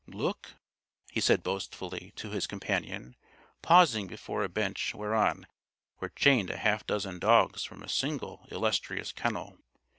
[0.07, 0.55] "Look!"
[1.11, 3.15] he said boastfully to his companion,
[3.61, 5.45] pausing before a bench whereon
[5.99, 9.59] were chained a half dozen dogs from a single illustrious kennel.